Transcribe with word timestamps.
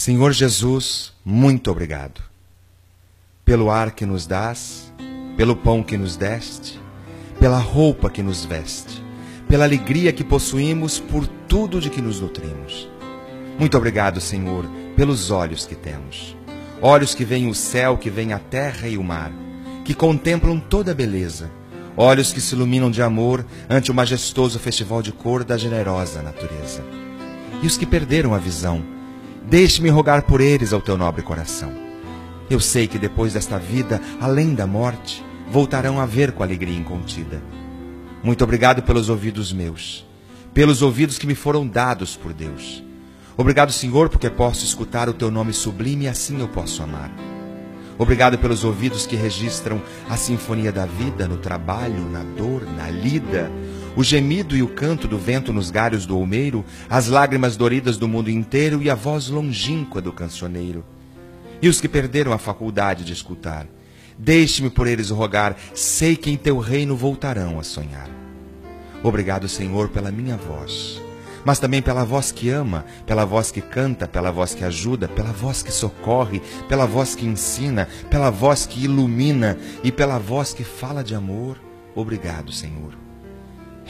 Senhor 0.00 0.32
Jesus, 0.32 1.12
muito 1.22 1.70
obrigado 1.70 2.22
pelo 3.44 3.70
ar 3.70 3.90
que 3.90 4.06
nos 4.06 4.26
dás, 4.26 4.90
pelo 5.36 5.54
pão 5.54 5.82
que 5.82 5.98
nos 5.98 6.16
deste, 6.16 6.80
pela 7.38 7.58
roupa 7.58 8.08
que 8.08 8.22
nos 8.22 8.42
veste, 8.46 9.04
pela 9.46 9.66
alegria 9.66 10.10
que 10.10 10.24
possuímos, 10.24 10.98
por 10.98 11.26
tudo 11.46 11.82
de 11.82 11.90
que 11.90 12.00
nos 12.00 12.18
nutrimos. 12.18 12.88
Muito 13.58 13.76
obrigado, 13.76 14.22
Senhor, 14.22 14.64
pelos 14.96 15.30
olhos 15.30 15.66
que 15.66 15.74
temos. 15.74 16.34
Olhos 16.80 17.14
que 17.14 17.22
veem 17.22 17.46
o 17.46 17.54
céu, 17.54 17.98
que 17.98 18.08
veem 18.08 18.32
a 18.32 18.38
terra 18.38 18.88
e 18.88 18.96
o 18.96 19.04
mar, 19.04 19.30
que 19.84 19.92
contemplam 19.92 20.58
toda 20.58 20.92
a 20.92 20.94
beleza. 20.94 21.50
Olhos 21.94 22.32
que 22.32 22.40
se 22.40 22.54
iluminam 22.54 22.90
de 22.90 23.02
amor 23.02 23.44
ante 23.68 23.90
o 23.90 23.94
majestoso 23.94 24.58
festival 24.58 25.02
de 25.02 25.12
cor 25.12 25.44
da 25.44 25.58
generosa 25.58 26.22
natureza. 26.22 26.82
E 27.62 27.66
os 27.66 27.76
que 27.76 27.84
perderam 27.84 28.32
a 28.32 28.38
visão, 28.38 28.98
deixe-me 29.48 29.90
rogar 29.90 30.22
por 30.22 30.40
eles 30.40 30.72
ao 30.72 30.80
teu 30.80 30.96
nobre 30.96 31.22
coração. 31.22 31.72
Eu 32.48 32.58
sei 32.58 32.86
que 32.86 32.98
depois 32.98 33.34
desta 33.34 33.58
vida, 33.58 34.00
além 34.20 34.54
da 34.54 34.66
morte, 34.66 35.24
voltarão 35.50 36.00
a 36.00 36.06
ver 36.06 36.32
com 36.32 36.42
alegria 36.42 36.76
incontida. 36.76 37.42
Muito 38.22 38.42
obrigado 38.44 38.82
pelos 38.82 39.08
ouvidos 39.08 39.52
meus, 39.52 40.06
pelos 40.52 40.82
ouvidos 40.82 41.18
que 41.18 41.26
me 41.26 41.34
foram 41.34 41.66
dados 41.66 42.16
por 42.16 42.32
Deus. 42.32 42.82
Obrigado, 43.36 43.72
Senhor, 43.72 44.08
porque 44.08 44.28
posso 44.28 44.64
escutar 44.64 45.08
o 45.08 45.14
teu 45.14 45.30
nome 45.30 45.52
sublime 45.52 46.04
e 46.04 46.08
assim 46.08 46.40
eu 46.40 46.48
posso 46.48 46.82
amar. 46.82 47.10
Obrigado 47.96 48.38
pelos 48.38 48.64
ouvidos 48.64 49.06
que 49.06 49.14
registram 49.14 49.80
a 50.08 50.16
sinfonia 50.16 50.72
da 50.72 50.86
vida 50.86 51.28
no 51.28 51.36
trabalho, 51.36 52.08
na 52.10 52.22
dor, 52.22 52.66
na 52.76 52.90
lida, 52.90 53.50
o 53.96 54.04
gemido 54.04 54.56
e 54.56 54.62
o 54.62 54.68
canto 54.68 55.08
do 55.08 55.18
vento 55.18 55.52
nos 55.52 55.70
galhos 55.70 56.06
do 56.06 56.16
olmeiro, 56.16 56.64
as 56.88 57.08
lágrimas 57.08 57.56
doridas 57.56 57.96
do 57.96 58.08
mundo 58.08 58.30
inteiro 58.30 58.82
e 58.82 58.88
a 58.88 58.94
voz 58.94 59.28
longínqua 59.28 60.00
do 60.00 60.12
cancioneiro. 60.12 60.84
E 61.60 61.68
os 61.68 61.80
que 61.80 61.88
perderam 61.88 62.32
a 62.32 62.38
faculdade 62.38 63.04
de 63.04 63.12
escutar, 63.12 63.66
deixe-me 64.18 64.70
por 64.70 64.86
eles 64.86 65.10
rogar, 65.10 65.56
sei 65.74 66.16
que 66.16 66.30
em 66.30 66.36
teu 66.36 66.58
reino 66.58 66.96
voltarão 66.96 67.58
a 67.58 67.62
sonhar. 67.62 68.08
Obrigado, 69.02 69.48
Senhor, 69.48 69.88
pela 69.88 70.10
minha 70.10 70.36
voz 70.36 71.00
mas 71.44 71.58
também 71.58 71.80
pela 71.80 72.04
voz 72.04 72.30
que 72.32 72.50
ama, 72.50 72.84
pela 73.06 73.24
voz 73.24 73.50
que 73.50 73.60
canta, 73.60 74.06
pela 74.06 74.30
voz 74.30 74.54
que 74.54 74.64
ajuda, 74.64 75.08
pela 75.08 75.32
voz 75.32 75.62
que 75.62 75.72
socorre, 75.72 76.40
pela 76.68 76.86
voz 76.86 77.14
que 77.14 77.26
ensina, 77.26 77.88
pela 78.10 78.30
voz 78.30 78.66
que 78.66 78.84
ilumina 78.84 79.58
e 79.82 79.90
pela 79.90 80.18
voz 80.18 80.52
que 80.52 80.64
fala 80.64 81.02
de 81.02 81.14
amor. 81.14 81.58
Obrigado, 81.94 82.52
Senhor. 82.52 83.09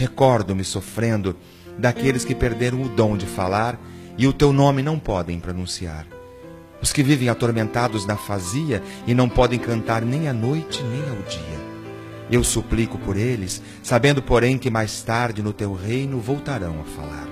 Recordo-me 0.00 0.64
sofrendo 0.64 1.36
daqueles 1.76 2.24
que 2.24 2.34
perderam 2.34 2.80
o 2.80 2.88
dom 2.88 3.18
de 3.18 3.26
falar 3.26 3.78
e 4.16 4.26
o 4.26 4.32
teu 4.32 4.50
nome 4.50 4.82
não 4.82 4.98
podem 4.98 5.38
pronunciar. 5.38 6.06
Os 6.80 6.90
que 6.90 7.02
vivem 7.02 7.28
atormentados 7.28 8.06
na 8.06 8.16
fazia 8.16 8.82
e 9.06 9.12
não 9.12 9.28
podem 9.28 9.58
cantar 9.58 10.00
nem 10.00 10.26
à 10.26 10.32
noite 10.32 10.82
nem 10.84 11.02
ao 11.02 11.22
dia. 11.28 11.60
Eu 12.30 12.42
suplico 12.42 12.96
por 12.96 13.14
eles, 13.14 13.60
sabendo, 13.82 14.22
porém, 14.22 14.56
que 14.56 14.70
mais 14.70 15.02
tarde 15.02 15.42
no 15.42 15.52
teu 15.52 15.74
reino 15.74 16.18
voltarão 16.18 16.80
a 16.80 16.84
falar. 16.84 17.28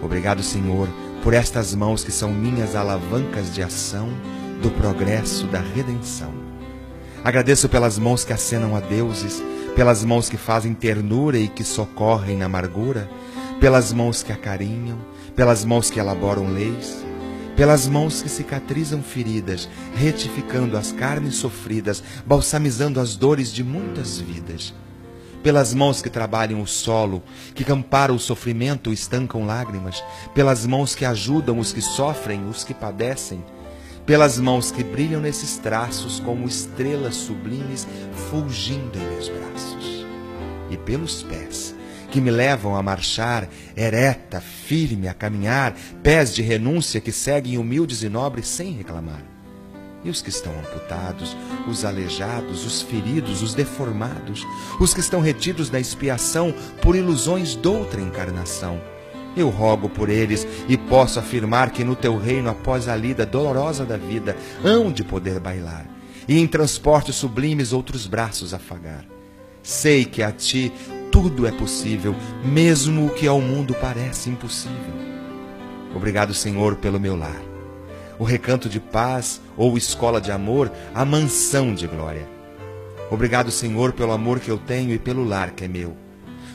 Obrigado, 0.00 0.44
Senhor, 0.44 0.88
por 1.24 1.34
estas 1.34 1.74
mãos 1.74 2.04
que 2.04 2.12
são 2.12 2.32
minhas 2.32 2.76
alavancas 2.76 3.52
de 3.52 3.60
ação 3.60 4.08
do 4.62 4.70
progresso 4.70 5.48
da 5.48 5.58
redenção. 5.58 6.45
Agradeço 7.24 7.68
pelas 7.68 7.98
mãos 7.98 8.24
que 8.24 8.32
acenam 8.32 8.76
a 8.76 8.80
deuses, 8.80 9.42
pelas 9.74 10.04
mãos 10.04 10.28
que 10.28 10.36
fazem 10.36 10.72
ternura 10.72 11.38
e 11.38 11.48
que 11.48 11.64
socorrem 11.64 12.38
na 12.38 12.46
amargura, 12.46 13.10
pelas 13.60 13.92
mãos 13.92 14.22
que 14.22 14.32
acarinham, 14.32 14.98
pelas 15.34 15.64
mãos 15.64 15.90
que 15.90 15.98
elaboram 15.98 16.52
leis, 16.52 17.04
pelas 17.56 17.88
mãos 17.88 18.22
que 18.22 18.28
cicatrizam 18.28 19.02
feridas, 19.02 19.68
retificando 19.94 20.76
as 20.76 20.92
carnes 20.92 21.36
sofridas, 21.36 22.02
balsamizando 22.24 23.00
as 23.00 23.16
dores 23.16 23.52
de 23.52 23.64
muitas 23.64 24.18
vidas. 24.18 24.74
Pelas 25.42 25.72
mãos 25.72 26.02
que 26.02 26.10
trabalham 26.10 26.60
o 26.60 26.66
solo, 26.66 27.22
que 27.54 27.64
camparam 27.64 28.16
o 28.16 28.20
sofrimento, 28.20 28.92
estancam 28.92 29.46
lágrimas, 29.46 30.02
pelas 30.34 30.66
mãos 30.66 30.94
que 30.94 31.04
ajudam 31.04 31.58
os 31.58 31.72
que 31.72 31.80
sofrem, 31.80 32.48
os 32.48 32.64
que 32.64 32.74
padecem, 32.74 33.42
pelas 34.06 34.38
mãos 34.38 34.70
que 34.70 34.84
brilham 34.84 35.20
nesses 35.20 35.58
traços 35.58 36.20
como 36.20 36.46
estrelas 36.46 37.16
sublimes 37.16 37.86
fulgindo 38.30 38.96
em 38.96 39.10
meus 39.10 39.28
braços, 39.28 40.06
e 40.70 40.76
pelos 40.76 41.22
pés 41.22 41.74
que 42.10 42.20
me 42.20 42.30
levam 42.30 42.76
a 42.76 42.82
marchar, 42.82 43.48
ereta, 43.76 44.40
firme, 44.40 45.08
a 45.08 45.12
caminhar, 45.12 45.76
pés 46.02 46.32
de 46.32 46.40
renúncia 46.40 47.00
que 47.00 47.10
seguem 47.10 47.58
humildes 47.58 48.02
e 48.02 48.08
nobres 48.08 48.46
sem 48.48 48.72
reclamar 48.72 49.36
e 50.06 50.10
os 50.10 50.22
que 50.22 50.30
estão 50.30 50.52
amputados, 50.56 51.36
os 51.68 51.84
aleijados, 51.84 52.64
os 52.64 52.80
feridos, 52.80 53.42
os 53.42 53.54
deformados, 53.54 54.46
os 54.78 54.94
que 54.94 55.00
estão 55.00 55.20
retidos 55.20 55.68
na 55.68 55.80
expiação 55.80 56.54
por 56.80 56.94
ilusões 56.94 57.56
doutra 57.56 58.00
encarnação. 58.00 58.80
Eu 59.36 59.50
rogo 59.50 59.88
por 59.88 60.08
eles 60.08 60.46
e 60.68 60.76
posso 60.76 61.18
afirmar 61.18 61.70
que 61.70 61.84
no 61.84 61.94
teu 61.94 62.16
reino, 62.16 62.48
após 62.48 62.88
a 62.88 62.96
lida 62.96 63.26
dolorosa 63.26 63.84
da 63.84 63.96
vida, 63.96 64.36
hão 64.64 64.90
de 64.90 65.04
poder 65.04 65.38
bailar 65.38 65.86
e 66.28 66.38
em 66.38 66.46
transportes 66.46 67.14
sublimes 67.14 67.72
outros 67.72 68.06
braços 68.06 68.54
afagar. 68.54 69.04
Sei 69.62 70.04
que 70.04 70.22
a 70.22 70.32
ti 70.32 70.72
tudo 71.12 71.46
é 71.46 71.52
possível, 71.52 72.14
mesmo 72.44 73.06
o 73.06 73.10
que 73.10 73.26
ao 73.26 73.40
mundo 73.40 73.74
parece 73.80 74.30
impossível. 74.30 74.94
Obrigado, 75.94 76.34
Senhor, 76.34 76.76
pelo 76.76 76.98
meu 76.98 77.16
lar 77.16 77.56
o 78.18 78.24
recanto 78.24 78.68
de 78.68 78.80
paz 78.80 79.40
ou 79.56 79.76
escola 79.76 80.20
de 80.20 80.32
amor, 80.32 80.72
a 80.94 81.04
mansão 81.04 81.74
de 81.74 81.86
glória. 81.86 82.26
Obrigado, 83.10 83.50
Senhor, 83.50 83.92
pelo 83.92 84.12
amor 84.12 84.40
que 84.40 84.50
eu 84.50 84.58
tenho 84.58 84.92
e 84.92 84.98
pelo 84.98 85.24
lar 85.24 85.50
que 85.52 85.64
é 85.64 85.68
meu. 85.68 85.96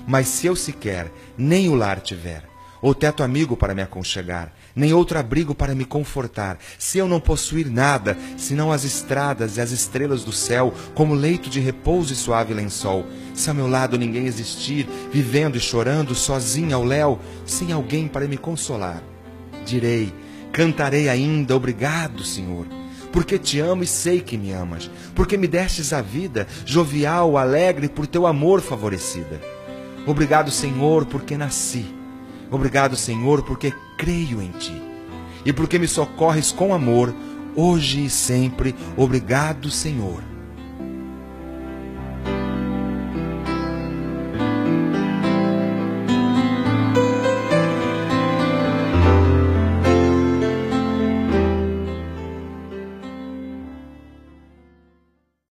Mas 0.05 0.27
se 0.27 0.47
eu 0.47 0.55
sequer 0.55 1.11
nem 1.37 1.69
o 1.69 1.75
lar 1.75 2.01
tiver, 2.01 2.43
ou 2.81 2.95
teto 2.95 3.23
amigo 3.23 3.55
para 3.55 3.75
me 3.75 3.81
aconchegar, 3.81 4.53
nem 4.75 4.93
outro 4.93 5.19
abrigo 5.19 5.53
para 5.53 5.75
me 5.75 5.85
confortar, 5.85 6.57
se 6.79 6.97
eu 6.97 7.07
não 7.07 7.19
possuir 7.19 7.69
nada, 7.69 8.17
senão 8.37 8.71
as 8.71 8.83
estradas 8.83 9.57
e 9.57 9.61
as 9.61 9.71
estrelas 9.71 10.23
do 10.23 10.31
céu, 10.31 10.73
como 10.95 11.13
leito 11.13 11.49
de 11.49 11.59
repouso 11.59 12.13
e 12.13 12.15
suave 12.15 12.53
lençol, 12.53 13.05
se 13.33 13.49
ao 13.49 13.55
meu 13.55 13.67
lado 13.67 13.97
ninguém 13.97 14.25
existir, 14.25 14.87
vivendo 15.11 15.57
e 15.57 15.59
chorando, 15.59 16.15
sozinho 16.15 16.75
ao 16.75 16.83
léu, 16.83 17.19
sem 17.45 17.71
alguém 17.71 18.07
para 18.07 18.27
me 18.27 18.37
consolar, 18.37 19.03
direi 19.65 20.13
Cantarei 20.51 21.07
ainda, 21.07 21.55
obrigado, 21.55 22.25
Senhor, 22.25 22.67
porque 23.13 23.39
te 23.39 23.59
amo 23.59 23.83
e 23.83 23.87
sei 23.87 24.19
que 24.19 24.37
me 24.37 24.51
amas, 24.51 24.91
porque 25.15 25.37
me 25.37 25.47
destes 25.47 25.93
a 25.93 26.01
vida, 26.01 26.45
jovial, 26.65 27.37
alegre, 27.37 27.87
por 27.87 28.05
teu 28.05 28.27
amor 28.27 28.59
favorecida. 28.59 29.39
Obrigado, 30.05 30.51
Senhor, 30.51 31.05
porque 31.05 31.37
nasci. 31.37 32.00
Obrigado, 32.51 32.97
Senhor, 32.97 33.43
porque 33.43 33.73
creio 33.97 34.41
em 34.41 34.51
ti. 34.51 34.81
E 35.45 35.53
porque 35.53 35.79
me 35.79 35.87
socorres 35.87 36.51
com 36.51 36.73
amor, 36.73 37.15
hoje 37.55 38.05
e 38.05 38.09
sempre. 38.09 38.75
Obrigado, 38.97 39.71
Senhor. 39.71 40.30